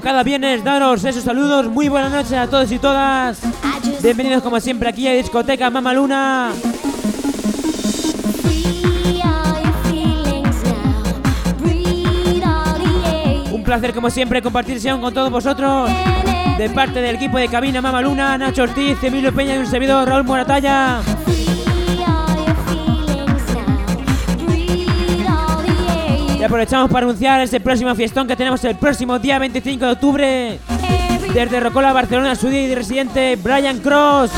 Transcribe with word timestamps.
cada 0.00 0.22
viernes 0.22 0.64
daros 0.64 1.04
esos 1.04 1.24
saludos. 1.24 1.66
Muy 1.66 1.88
buenas 1.88 2.10
noches 2.10 2.32
a 2.32 2.46
todos 2.46 2.70
y 2.72 2.78
todas. 2.78 3.40
Bienvenidos 4.02 4.42
como 4.42 4.60
siempre 4.60 4.88
aquí 4.88 5.06
a 5.06 5.12
Discoteca 5.12 5.70
Mama 5.70 5.92
Luna. 5.92 6.52
Un 13.52 13.62
placer 13.64 13.94
como 13.94 14.10
siempre 14.10 14.42
compartir 14.42 14.76
sesión 14.76 15.00
con 15.00 15.14
todos 15.14 15.30
vosotros. 15.30 15.90
De 16.58 16.70
parte 16.70 17.00
del 17.00 17.16
equipo 17.16 17.38
de 17.38 17.48
cabina 17.48 17.80
Mama 17.80 18.00
Luna, 18.00 18.38
Nacho 18.38 18.62
Ortiz, 18.62 19.02
Emilio 19.02 19.34
Peña 19.34 19.56
y 19.56 19.58
un 19.58 19.66
servidor 19.66 20.08
Raúl 20.08 20.24
Moratalla. 20.24 21.00
Aprovechamos 26.44 26.90
para 26.90 27.06
anunciar 27.06 27.40
ese 27.40 27.60
próximo 27.60 27.94
fiestón 27.94 28.26
que 28.26 28.36
tenemos 28.36 28.62
el 28.64 28.76
próximo 28.76 29.18
día 29.18 29.38
25 29.38 29.84
de 29.84 29.92
octubre. 29.92 30.58
Desde 31.32 31.60
Rocola, 31.60 31.92
Barcelona, 31.92 32.34
su 32.34 32.48
y 32.48 32.74
residente 32.74 33.36
Brian 33.36 33.78
Cross. 33.78 34.30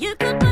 You 0.00 0.14
could. 0.14 0.49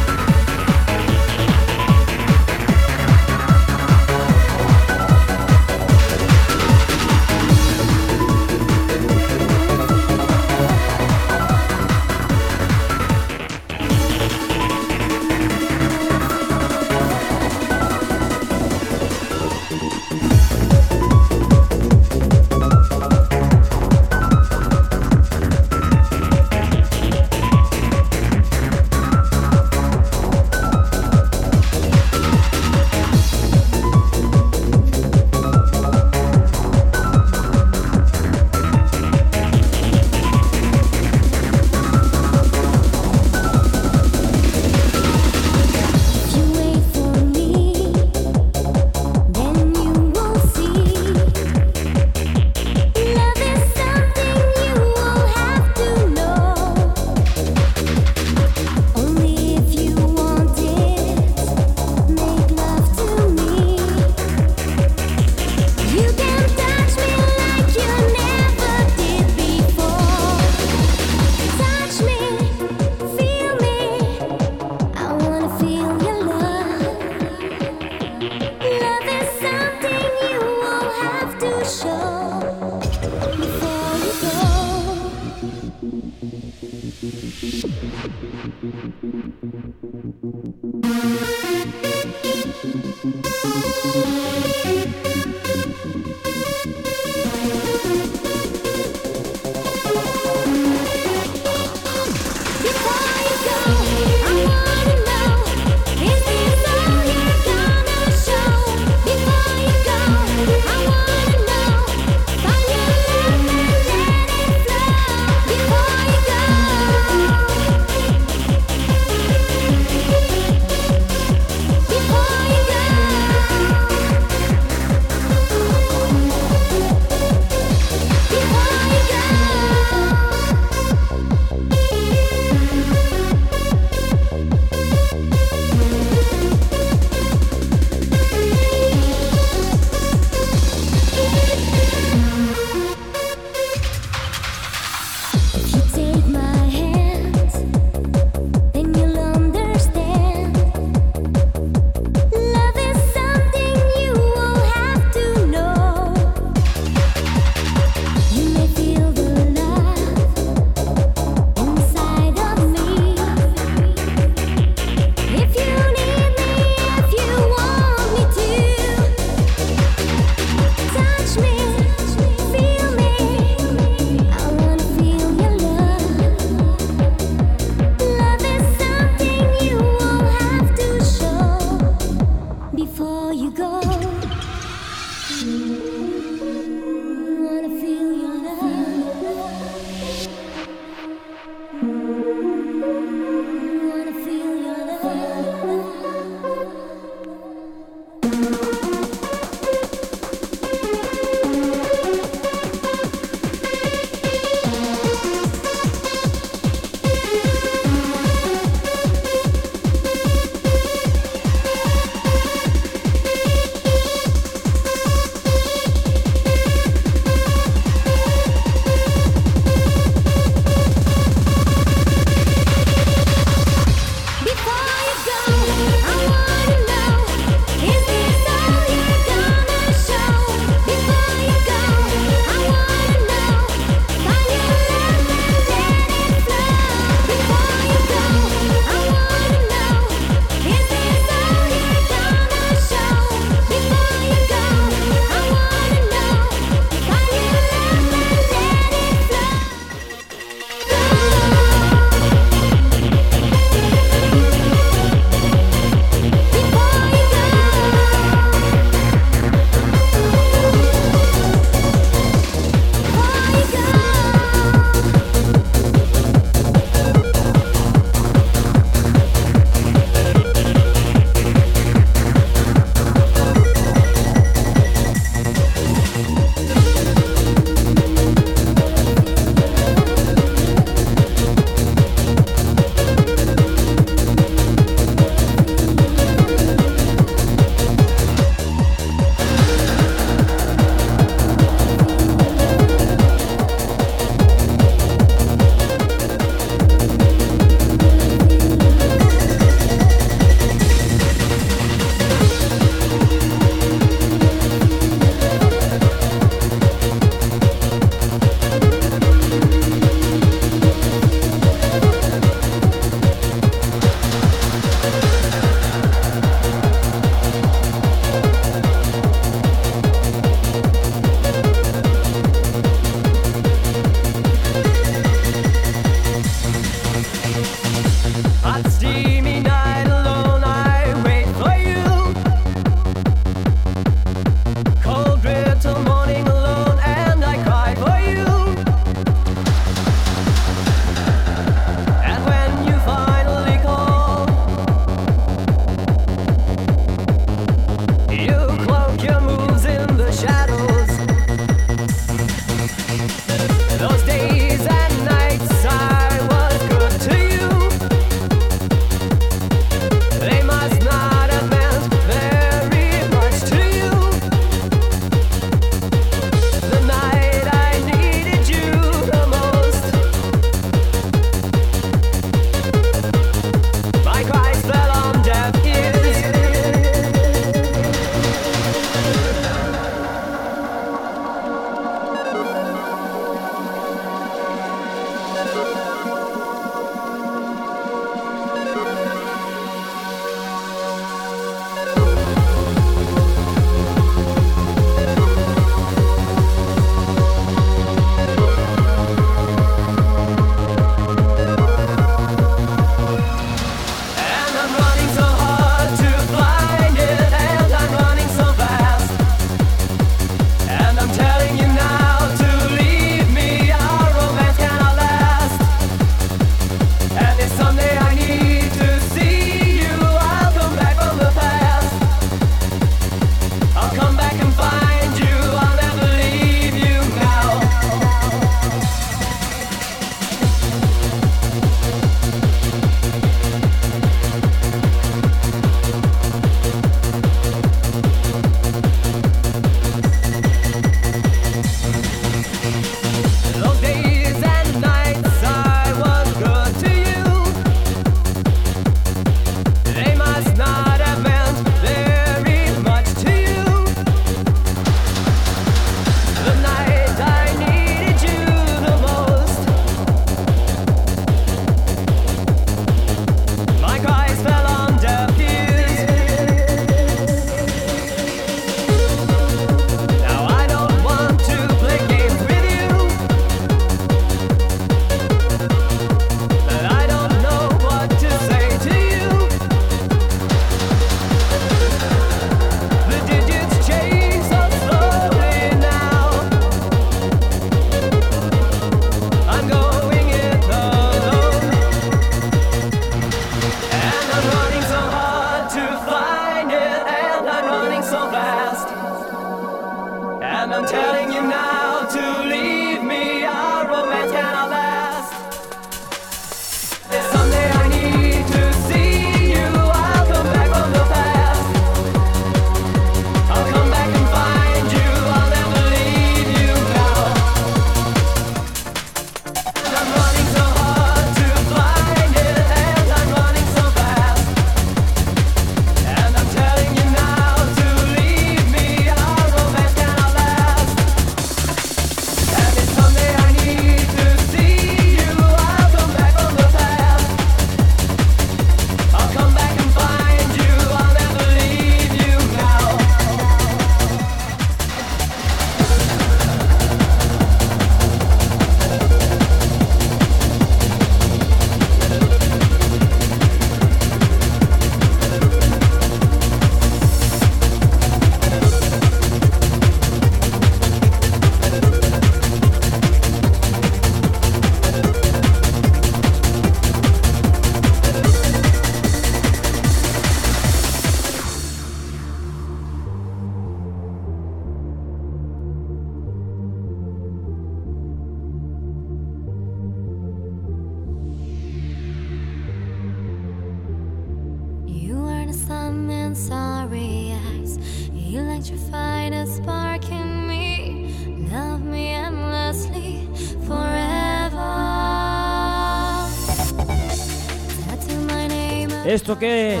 ¿Esto 599.46 599.60
qué 599.60 599.94
es? 599.94 600.00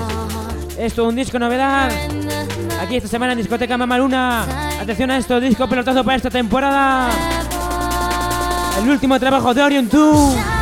Esto 0.76 1.04
un 1.04 1.14
disco 1.14 1.38
novedad. 1.38 1.88
Aquí 2.82 2.96
esta 2.96 3.08
semana 3.08 3.30
en 3.30 3.38
Discoteca 3.38 3.78
Mamaluna. 3.78 4.42
Atención 4.80 5.08
a 5.12 5.18
esto, 5.18 5.38
disco 5.38 5.68
pelotazo 5.68 6.02
para 6.02 6.16
esta 6.16 6.30
temporada. 6.30 7.08
El 8.82 8.90
último 8.90 9.20
trabajo 9.20 9.54
de 9.54 9.62
Orion 9.62 9.88
2. 9.88 10.55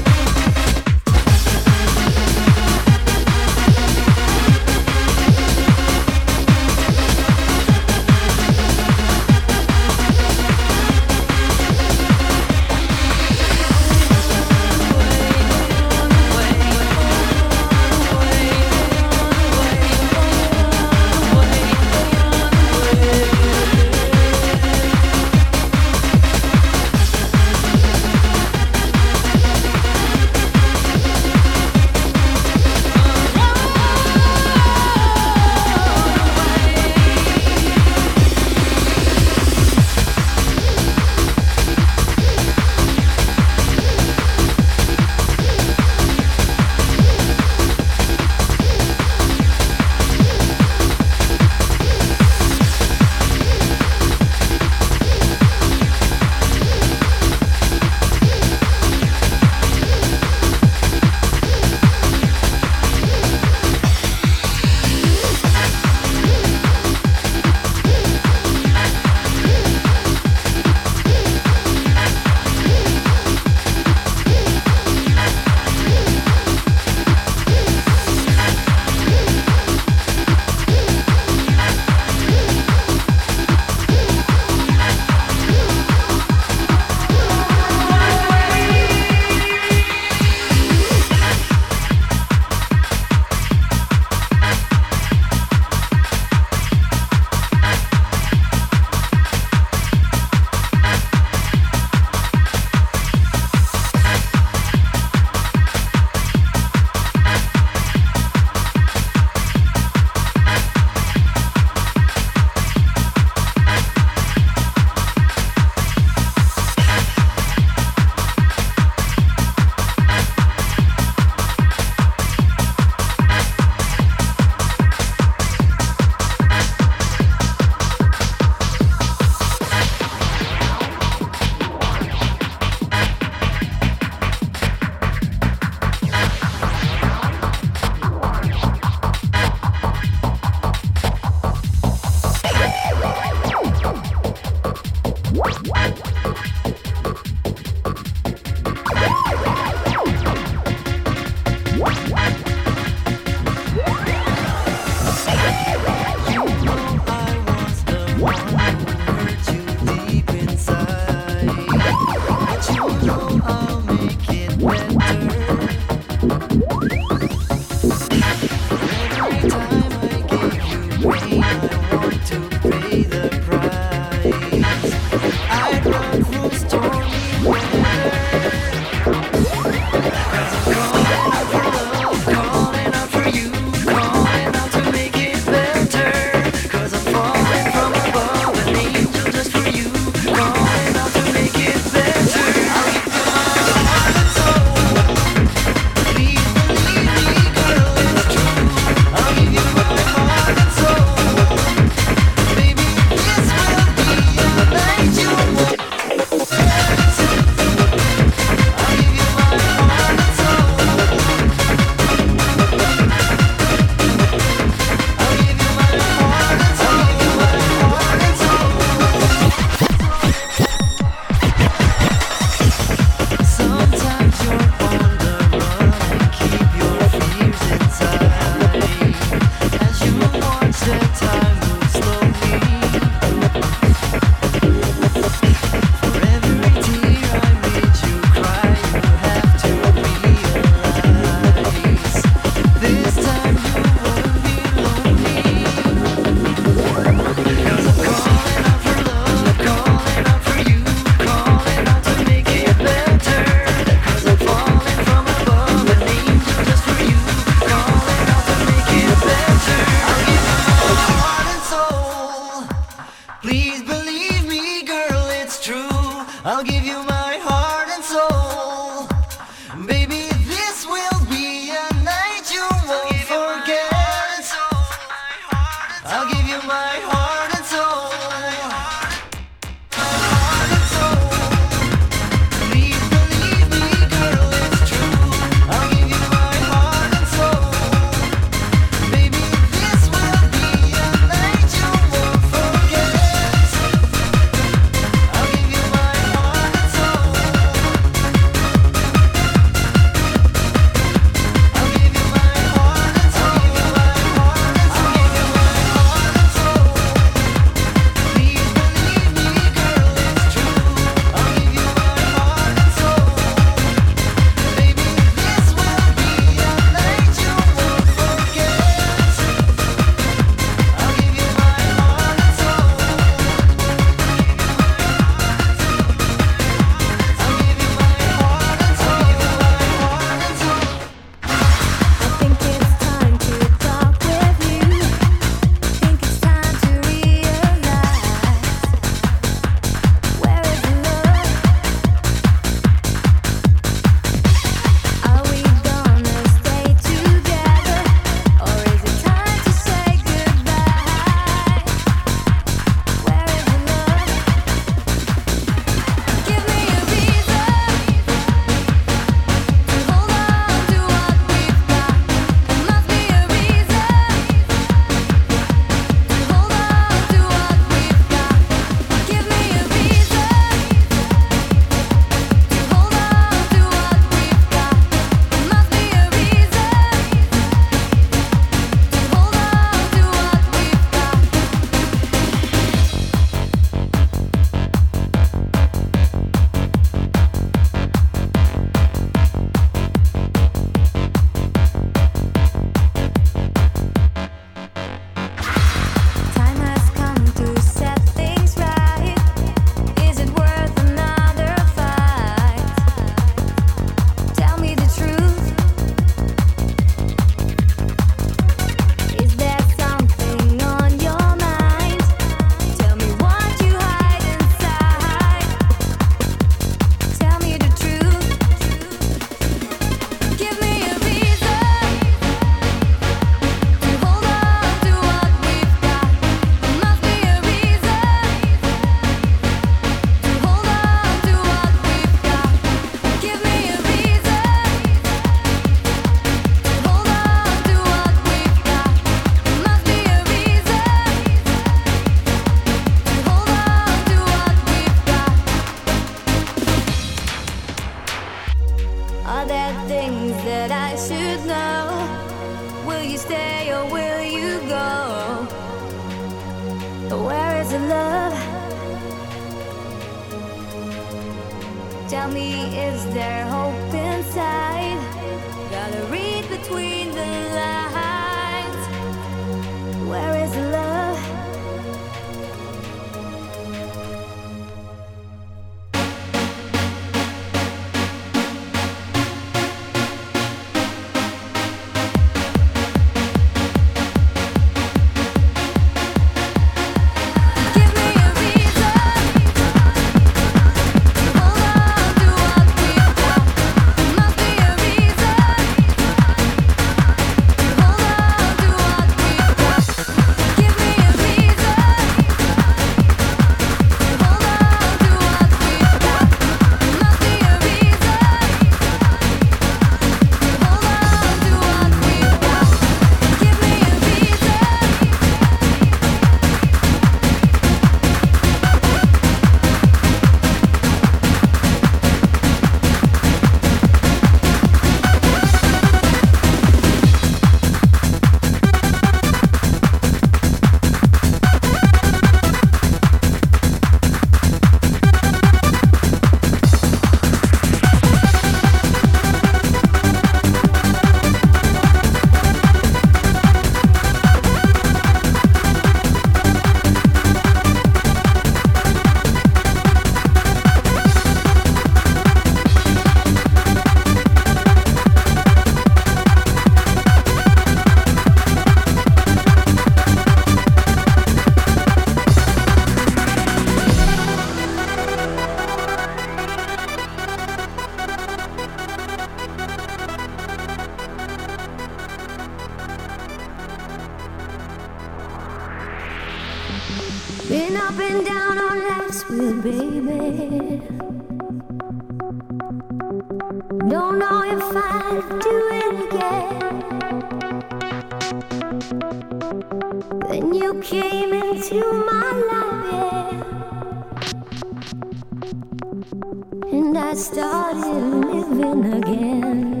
I 597.32 597.34
started 597.34 598.44
living 598.44 599.04
again. 599.14 600.00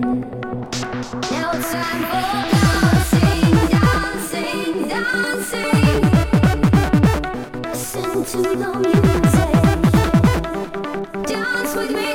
Now 1.30 1.52
it's 1.54 1.72
time 1.72 2.02
for 2.10 2.22
dancing, 2.52 3.54
dancing, 3.72 4.72
dancing. 4.86 6.02
Listen 7.62 8.24
to 8.26 8.40
the 8.54 8.70
music. 8.84 9.52
Dance 11.26 11.72
with 11.74 11.92
me. 11.96 12.11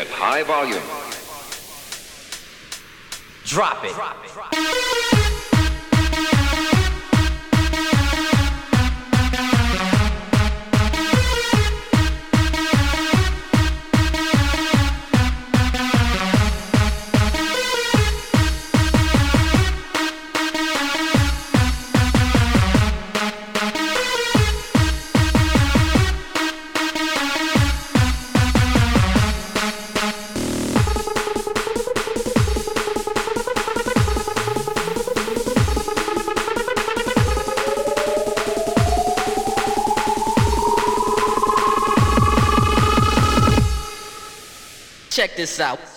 At 0.00 0.06
high 0.08 0.42
volume. 0.42 0.82
Drop 3.44 3.84
it. 3.84 4.19
Check 45.20 45.36
this 45.36 45.60
out. 45.60 45.89